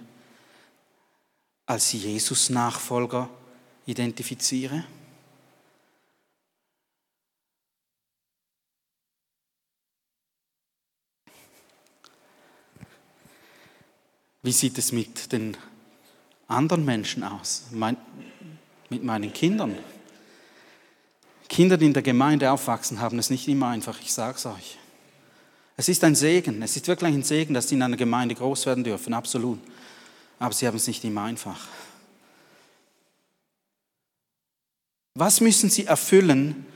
[1.67, 3.29] als Jesus-Nachfolger
[3.87, 4.85] identifiziere?
[14.43, 15.57] Wie sieht es mit den
[16.47, 17.65] anderen Menschen aus?
[17.73, 17.97] Mein,
[18.91, 19.77] mit meinen Kindern?
[21.49, 24.79] Kinder, die in der Gemeinde aufwachsen, haben es nicht immer einfach, ich sage es euch.
[25.77, 28.67] Es ist ein Segen, es ist wirklich ein Segen, dass sie in einer Gemeinde groß
[28.67, 29.59] werden dürfen, absolut.
[30.39, 31.69] Aber sie haben es nicht immer einfach.
[35.15, 36.67] Was müssen sie erfüllen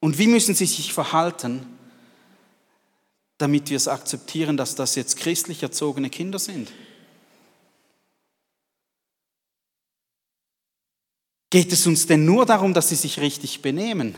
[0.00, 1.66] und wie müssen sie sich verhalten,
[3.38, 6.70] damit wir es akzeptieren, dass das jetzt christlich erzogene Kinder sind?
[11.52, 14.14] Geht es uns denn nur darum, dass sie sich richtig benehmen?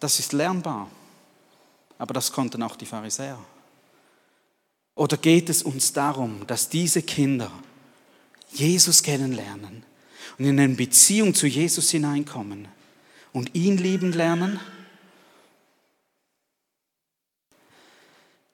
[0.00, 0.90] Das ist lernbar,
[1.96, 3.38] aber das konnten auch die Pharisäer.
[4.96, 7.52] Oder geht es uns darum, dass diese Kinder
[8.50, 9.84] Jesus kennenlernen
[10.36, 12.66] und in eine Beziehung zu Jesus hineinkommen
[13.32, 14.58] und ihn lieben lernen?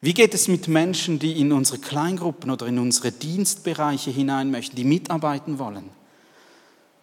[0.07, 4.77] Wie geht es mit Menschen, die in unsere Kleingruppen oder in unsere Dienstbereiche hinein möchten,
[4.77, 5.90] die mitarbeiten wollen?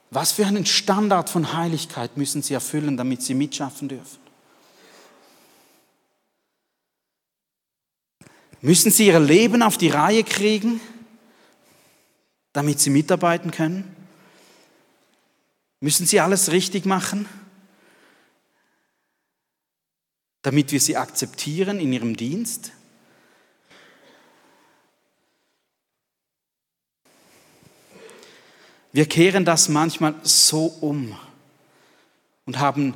[0.10, 4.20] Was für einen Standard von Heiligkeit müssen sie erfüllen, damit sie mitschaffen dürfen?
[8.62, 10.80] Müssen sie ihr Leben auf die Reihe kriegen,
[12.54, 13.94] damit sie mitarbeiten können?
[15.82, 17.28] Müssen sie alles richtig machen,
[20.42, 22.72] damit wir sie akzeptieren in ihrem Dienst?
[28.94, 31.18] Wir kehren das manchmal so um
[32.46, 32.94] und haben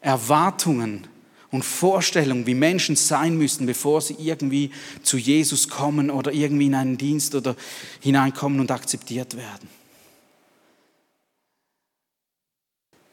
[0.00, 1.06] Erwartungen
[1.52, 6.74] und Vorstellungen, wie Menschen sein müssen, bevor sie irgendwie zu Jesus kommen oder irgendwie in
[6.74, 7.54] einen Dienst oder
[8.00, 9.68] hineinkommen und akzeptiert werden.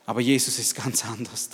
[0.07, 1.49] Aber Jesus ist ganz anders.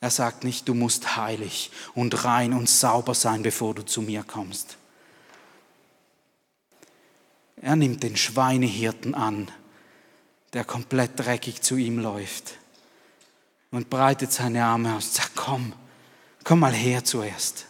[0.00, 4.22] Er sagt nicht, du musst heilig und rein und sauber sein, bevor du zu mir
[4.22, 4.78] kommst.
[7.62, 9.48] Er nimmt den Schweinehirten an,
[10.52, 12.54] der komplett dreckig zu ihm läuft
[13.70, 15.72] und breitet seine Arme aus und sagt, komm,
[16.42, 17.66] komm mal her zuerst.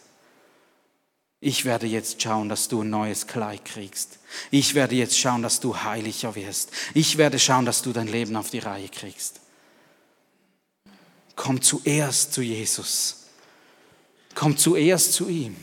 [1.40, 4.18] Ich werde jetzt schauen, dass du ein neues Kleid kriegst.
[4.50, 6.70] Ich werde jetzt schauen, dass du heiliger wirst.
[6.94, 9.40] Ich werde schauen, dass du dein Leben auf die Reihe kriegst.
[11.36, 13.26] Komm zuerst zu Jesus.
[14.34, 15.56] Komm zuerst zu ihm.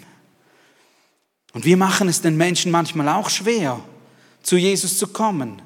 [1.54, 3.82] Und wir machen es den Menschen manchmal auch schwer
[4.42, 5.62] zu Jesus zu kommen,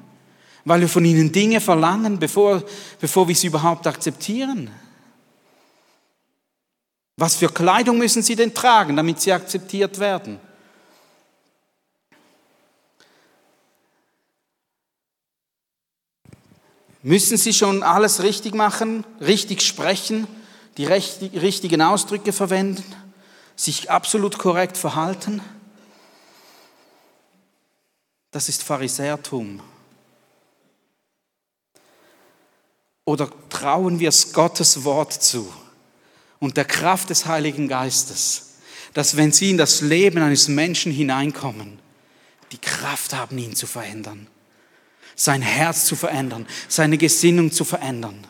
[0.64, 2.62] weil wir von ihnen Dinge verlangen, bevor,
[3.00, 4.70] bevor wir sie überhaupt akzeptieren.
[7.16, 10.40] Was für Kleidung müssen sie denn tragen, damit sie akzeptiert werden?
[17.02, 20.26] Müssen sie schon alles richtig machen, richtig sprechen,
[20.78, 22.82] die richtigen Ausdrücke verwenden,
[23.56, 25.42] sich absolut korrekt verhalten?
[28.34, 29.60] Das ist Pharisäertum.
[33.04, 35.54] Oder trauen wir es Gottes Wort zu
[36.40, 38.54] und der Kraft des Heiligen Geistes,
[38.92, 41.78] dass wenn sie in das Leben eines Menschen hineinkommen,
[42.50, 44.26] die Kraft haben, ihn zu verändern,
[45.14, 48.26] sein Herz zu verändern, seine Gesinnung zu verändern.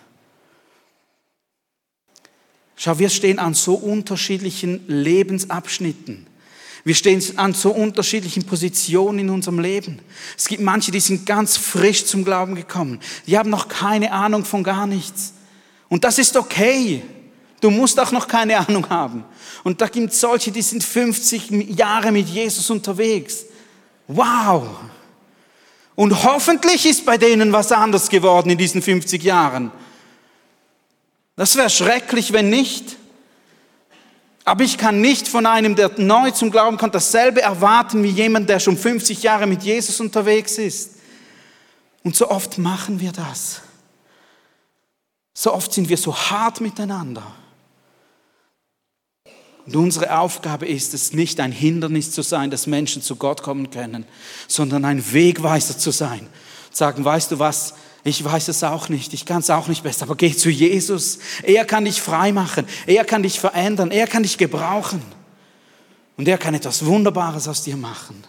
[2.76, 6.26] Schau, wir stehen an so unterschiedlichen Lebensabschnitten.
[6.84, 10.00] Wir stehen an so unterschiedlichen Positionen in unserem Leben.
[10.36, 13.00] Es gibt manche, die sind ganz frisch zum Glauben gekommen.
[13.26, 15.32] Die haben noch keine Ahnung von gar nichts.
[15.88, 17.02] Und das ist okay.
[17.62, 19.24] Du musst auch noch keine Ahnung haben.
[19.62, 23.46] Und da gibt es solche, die sind 50 Jahre mit Jesus unterwegs.
[24.06, 24.68] Wow!
[25.94, 29.70] Und hoffentlich ist bei denen was anders geworden in diesen 50 Jahren.
[31.36, 32.96] Das wäre schrecklich, wenn nicht.
[34.44, 38.48] Aber ich kann nicht von einem, der neu zum Glauben kommt, dasselbe erwarten wie jemand,
[38.48, 40.96] der schon 50 Jahre mit Jesus unterwegs ist.
[42.02, 43.62] Und so oft machen wir das.
[45.32, 47.24] So oft sind wir so hart miteinander.
[49.66, 53.70] Und unsere Aufgabe ist es, nicht ein Hindernis zu sein, dass Menschen zu Gott kommen
[53.70, 54.04] können,
[54.46, 56.28] sondern ein Wegweiser zu sein.
[56.70, 60.02] Sagen, weißt du was, ich weiß es auch nicht, ich kann es auch nicht besser,
[60.02, 61.18] aber geh zu Jesus.
[61.42, 65.02] Er kann dich frei machen, er kann dich verändern, er kann dich gebrauchen.
[66.18, 68.22] Und er kann etwas Wunderbares aus dir machen.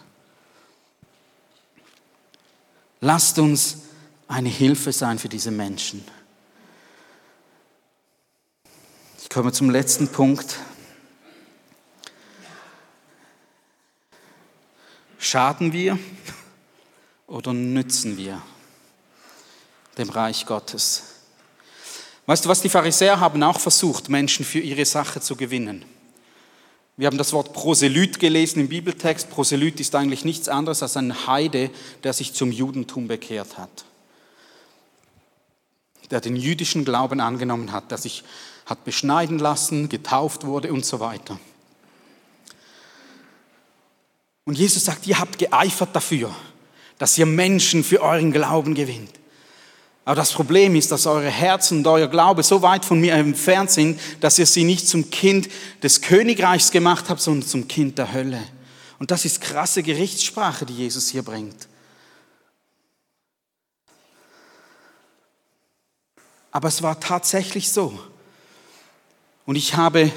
[3.00, 3.82] Lasst uns
[4.26, 6.02] eine Hilfe sein für diese Menschen.
[9.20, 10.58] Ich komme zum letzten Punkt.
[15.18, 15.98] Schaden wir
[17.26, 18.40] oder nützen wir
[19.98, 21.02] dem Reich Gottes?
[22.26, 25.84] Weißt du was, die Pharisäer haben auch versucht, Menschen für ihre Sache zu gewinnen.
[26.96, 29.30] Wir haben das Wort Proselyt gelesen im Bibeltext.
[29.30, 31.70] Proselyt ist eigentlich nichts anderes als ein Heide,
[32.04, 33.84] der sich zum Judentum bekehrt hat.
[36.10, 38.24] Der den jüdischen Glauben angenommen hat, der sich
[38.64, 41.38] hat beschneiden lassen, getauft wurde und so weiter.
[44.44, 46.34] Und Jesus sagt, ihr habt geeifert dafür,
[46.98, 49.10] dass ihr Menschen für euren Glauben gewinnt.
[50.06, 53.72] Aber das Problem ist, dass eure Herzen und euer Glaube so weit von mir entfernt
[53.72, 55.48] sind, dass ihr sie nicht zum Kind
[55.82, 58.40] des Königreichs gemacht habt, sondern zum Kind der Hölle.
[59.00, 61.66] Und das ist krasse Gerichtssprache, die Jesus hier bringt.
[66.52, 67.98] Aber es war tatsächlich so.
[69.44, 70.12] Und ich habe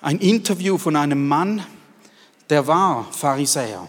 [0.00, 1.62] ein Interview von einem Mann,
[2.48, 3.86] der war Pharisäer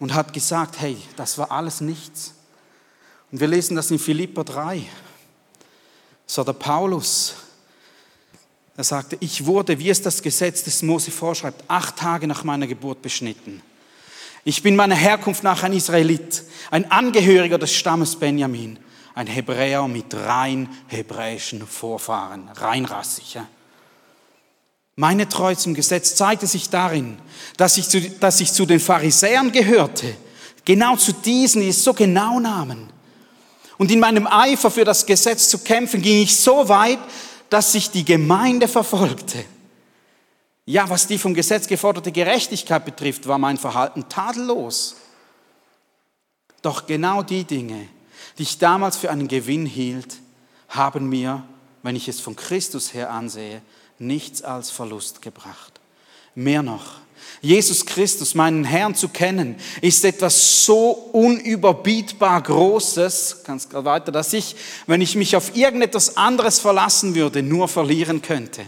[0.00, 2.34] und hat gesagt, hey, das war alles nichts.
[3.32, 4.82] Und wir lesen das in Philippa 3.
[6.26, 7.34] So der Paulus.
[8.76, 12.66] Er sagte, ich wurde, wie es das Gesetz des Mose vorschreibt, acht Tage nach meiner
[12.66, 13.62] Geburt beschnitten.
[14.44, 18.78] Ich bin meiner Herkunft nach ein Israelit, ein Angehöriger des Stammes Benjamin,
[19.14, 23.34] ein Hebräer mit rein hebräischen Vorfahren, reinrassig.
[23.34, 23.46] Ja?
[24.96, 27.18] Meine Treue zum Gesetz zeigte sich darin,
[27.56, 30.16] dass ich, zu, dass ich zu den Pharisäern gehörte,
[30.64, 32.92] genau zu diesen, die es so genau nahmen.
[33.82, 37.00] Und in meinem Eifer für das Gesetz zu kämpfen, ging ich so weit,
[37.50, 39.44] dass sich die Gemeinde verfolgte.
[40.66, 44.94] Ja, was die vom Gesetz geforderte Gerechtigkeit betrifft, war mein Verhalten tadellos.
[46.62, 47.88] Doch genau die Dinge,
[48.38, 50.20] die ich damals für einen Gewinn hielt,
[50.68, 51.42] haben mir,
[51.82, 53.62] wenn ich es von Christus her ansehe,
[53.98, 55.80] nichts als Verlust gebracht.
[56.36, 56.98] Mehr noch,
[57.40, 64.54] Jesus Christus, meinen Herrn zu kennen, ist etwas so unüberbietbar Großes, ganz weiter, dass ich,
[64.86, 68.64] wenn ich mich auf irgendetwas anderes verlassen würde, nur verlieren könnte.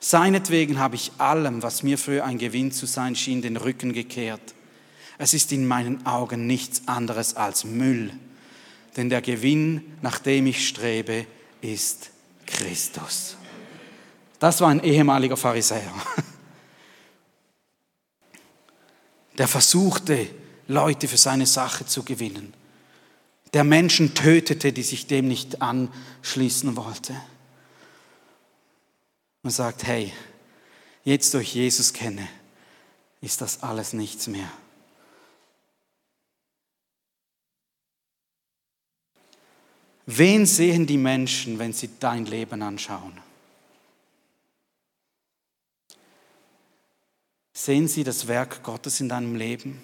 [0.00, 4.54] Seinetwegen habe ich allem, was mir früher ein Gewinn zu sein schien, den Rücken gekehrt.
[5.18, 8.12] Es ist in meinen Augen nichts anderes als Müll,
[8.96, 11.26] denn der Gewinn, nach dem ich strebe,
[11.60, 12.10] ist
[12.46, 13.36] Christus.
[14.40, 15.92] Das war ein ehemaliger Pharisäer.
[19.42, 20.28] Der versuchte,
[20.68, 22.54] Leute für seine Sache zu gewinnen.
[23.52, 27.20] Der Menschen tötete, die sich dem nicht anschließen wollte.
[29.42, 30.12] Und sagt, hey,
[31.02, 32.28] jetzt durch Jesus kenne,
[33.20, 34.48] ist das alles nichts mehr.
[40.06, 43.31] Wen sehen die Menschen, wenn sie dein Leben anschauen?
[47.52, 49.82] Sehen Sie das Werk Gottes in deinem Leben,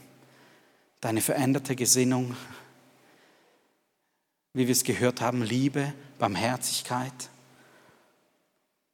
[1.01, 2.35] deine veränderte Gesinnung,
[4.55, 7.31] wie wir es gehört haben, Liebe, Barmherzigkeit,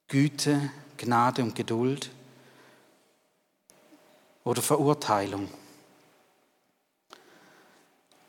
[0.07, 2.11] Güte, Gnade und Geduld
[4.43, 5.49] oder Verurteilung?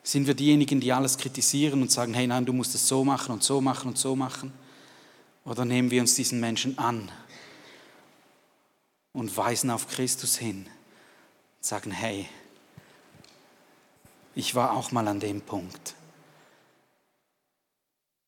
[0.05, 3.33] Sind wir diejenigen, die alles kritisieren und sagen, hey nein, du musst es so machen
[3.33, 4.53] und so machen und so machen?
[5.45, 7.11] Oder nehmen wir uns diesen Menschen an?
[9.16, 10.68] Und weisen auf Christus hin.
[11.62, 12.29] Sagen, hey,
[14.35, 15.94] ich war auch mal an dem Punkt.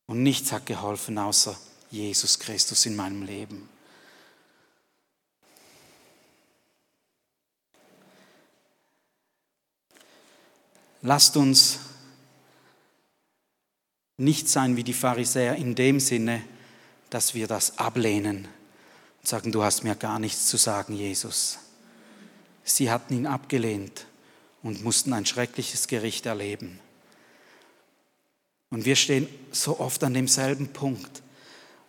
[0.07, 1.55] Und nichts hat geholfen außer
[1.91, 3.69] Jesus Christus in meinem Leben.
[11.03, 11.81] Lasst uns
[14.17, 16.43] nicht sein wie die Pharisäer in dem Sinne,
[17.11, 18.58] dass wir das ablehnen und
[19.29, 21.59] sagen, du hast mir gar nichts zu sagen, Jesus.
[22.65, 24.07] Sie hatten ihn abgelehnt
[24.63, 26.81] und mussten ein schreckliches Gericht erleben.
[28.71, 31.23] Und wir stehen so oft an demselben Punkt,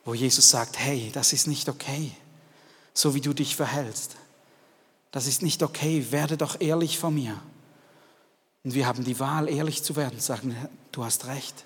[0.05, 2.11] wo Jesus sagt, hey, das ist nicht okay,
[2.93, 4.15] so wie du dich verhältst.
[5.11, 7.41] Das ist nicht okay, werde doch ehrlich vor mir.
[8.63, 10.55] Und wir haben die Wahl, ehrlich zu werden, sagen,
[10.91, 11.65] du hast recht.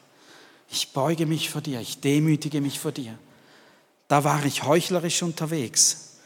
[0.70, 3.18] Ich beuge mich vor dir, ich demütige mich vor dir
[4.14, 6.18] da war ich heuchlerisch unterwegs.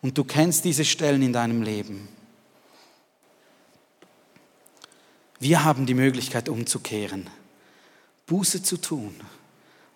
[0.00, 2.06] Und du kennst diese Stellen in deinem Leben.
[5.40, 7.28] Wir haben die Möglichkeit umzukehren,
[8.26, 9.20] Buße zu tun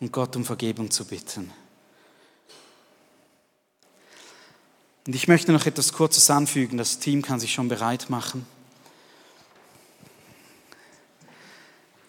[0.01, 1.53] und Gott um Vergebung zu bitten.
[5.07, 8.45] Und ich möchte noch etwas Kurzes anfügen, das Team kann sich schon bereit machen.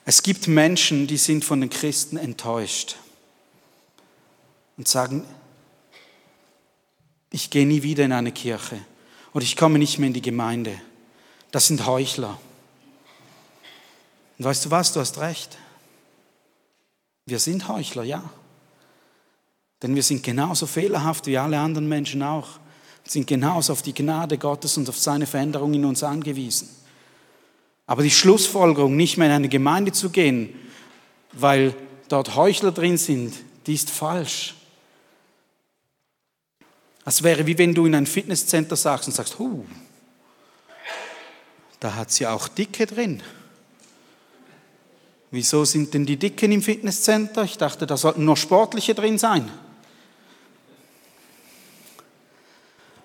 [0.04, 2.98] Es gibt Menschen, die sind von den Christen enttäuscht
[4.78, 5.26] und sagen,
[7.32, 8.80] ich gehe nie wieder in eine Kirche
[9.34, 10.80] oder ich komme nicht mehr in die Gemeinde.
[11.52, 12.40] Das sind Heuchler.
[14.38, 15.58] Und weißt du was, du hast recht.
[17.26, 18.24] Wir sind Heuchler, ja.
[19.82, 22.48] Denn wir sind genauso fehlerhaft wie alle anderen Menschen auch.
[23.04, 26.70] Sind genauso auf die Gnade Gottes und auf seine Veränderung in uns angewiesen.
[27.86, 30.54] Aber die Schlussfolgerung, nicht mehr in eine Gemeinde zu gehen,
[31.32, 31.74] weil
[32.10, 33.34] dort Heuchler drin sind,
[33.66, 34.57] die ist falsch.
[37.08, 39.64] Es wäre wie wenn du in ein Fitnesscenter sagst und sagst, huh,
[41.80, 43.24] da hat sie auch Dicke drin.
[45.32, 47.46] Wieso sind denn die Dicken im Fitnesscenter?
[47.46, 49.50] Ich dachte, da sollten nur Sportliche drin sein.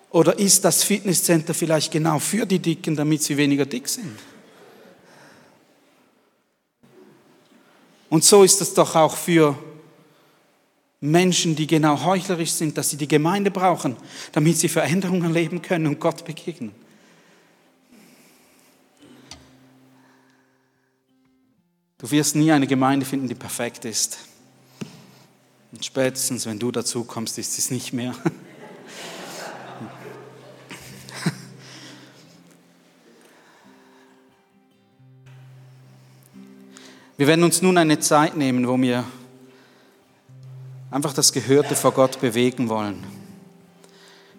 [0.09, 4.19] Oder ist das Fitnesscenter vielleicht genau für die Dicken, damit sie weniger dick sind?
[8.09, 9.57] Und so ist es doch auch für
[11.03, 13.97] Menschen, die genau heuchlerisch sind, dass sie die Gemeinde brauchen,
[14.31, 16.71] damit sie Veränderungen erleben können und Gott begegnen.
[21.97, 24.17] Du wirst nie eine Gemeinde finden, die perfekt ist.
[25.73, 28.15] Und spätestens, wenn du dazu kommst, ist es nicht mehr.
[37.17, 39.03] Wir werden uns nun eine Zeit nehmen, wo wir
[40.93, 43.03] einfach das Gehörte vor Gott bewegen wollen.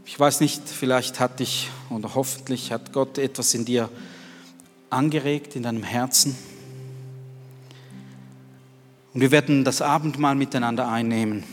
[0.07, 3.89] Ich weiß nicht, vielleicht hat dich oder hoffentlich hat Gott etwas in dir
[4.89, 6.37] angeregt, in deinem Herzen.
[9.13, 11.45] Und wir werden das Abendmahl miteinander einnehmen.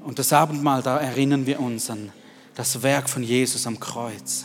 [0.00, 2.10] Und das Abendmahl, da erinnern wir uns an
[2.54, 4.44] das Werk von Jesus am Kreuz.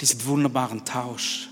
[0.00, 1.49] diesen wunderbaren Tausch,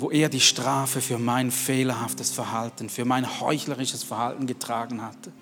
[0.00, 5.32] wo er die Strafe für mein fehlerhaftes Verhalten, für mein heuchlerisches Verhalten getragen hatte.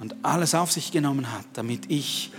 [0.00, 2.32] Und alles auf sich genommen hat, damit ich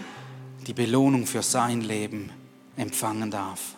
[0.68, 2.32] die Belohnung für sein Leben
[2.76, 3.76] empfangen darf,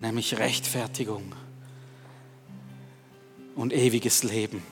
[0.00, 1.32] nämlich Rechtfertigung
[3.54, 4.62] und ewiges Leben.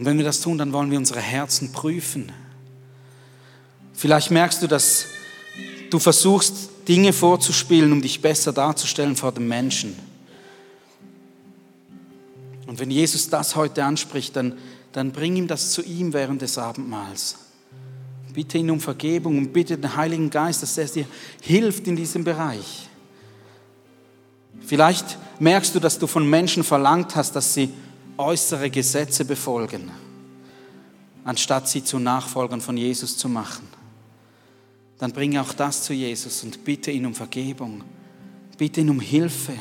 [0.00, 2.32] Und wenn wir das tun, dann wollen wir unsere Herzen prüfen.
[4.00, 5.08] Vielleicht merkst du, dass
[5.90, 9.94] du versuchst, Dinge vorzuspielen, um dich besser darzustellen vor den Menschen.
[12.66, 14.56] Und wenn Jesus das heute anspricht, dann,
[14.92, 17.36] dann bring ihm das zu ihm während des Abendmahls.
[18.32, 21.04] Bitte ihn um Vergebung und bitte den Heiligen Geist, dass er dir
[21.42, 22.88] hilft in diesem Bereich.
[24.62, 27.68] Vielleicht merkst du, dass du von Menschen verlangt hast, dass sie
[28.16, 29.90] äußere Gesetze befolgen,
[31.22, 33.79] anstatt sie zu Nachfolgern von Jesus zu machen.
[35.00, 37.82] Dann bringe auch das zu Jesus und bitte ihn um Vergebung,
[38.58, 39.54] bitte ihn um Hilfe,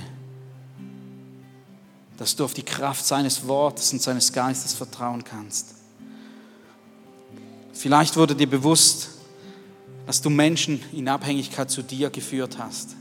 [2.17, 5.75] dass du auf die Kraft seines Wortes und seines Geistes vertrauen kannst.
[7.71, 9.11] Vielleicht wurde dir bewusst,
[10.05, 12.97] dass du Menschen in Abhängigkeit zu dir geführt hast,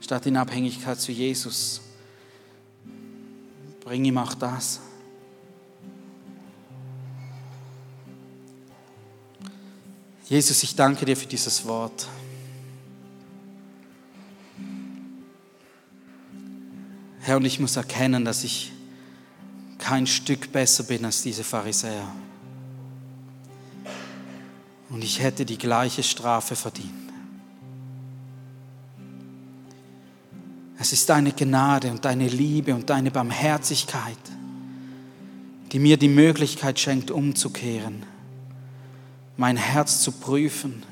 [0.00, 1.80] statt in Abhängigkeit zu Jesus.
[3.80, 4.78] Bring ihm auch das.
[10.30, 12.06] Jesus, ich danke dir für dieses Wort.
[17.18, 18.70] Herr, und ich muss erkennen, dass ich
[19.78, 22.06] kein Stück besser bin als diese Pharisäer.
[24.90, 26.94] Und ich hätte die gleiche Strafe verdient.
[30.78, 34.16] Es ist deine Gnade und deine Liebe und deine Barmherzigkeit,
[35.72, 38.06] die mir die Möglichkeit schenkt, umzukehren
[39.40, 40.82] mein Herz zu prüfen,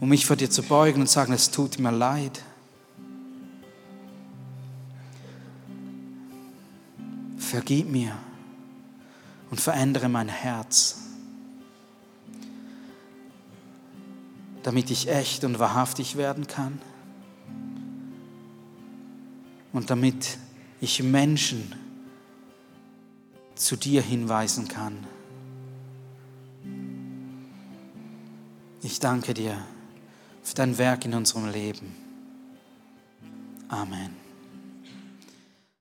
[0.00, 2.42] um mich vor dir zu beugen und sagen, es tut mir leid.
[7.38, 8.14] Vergib mir
[9.50, 10.98] und verändere mein Herz,
[14.62, 16.78] damit ich echt und wahrhaftig werden kann
[19.72, 20.36] und damit
[20.82, 21.81] ich Menschen
[23.62, 25.06] zu dir hinweisen kann.
[28.82, 29.56] Ich danke dir
[30.42, 31.94] für dein Werk in unserem Leben.
[33.68, 34.21] Amen.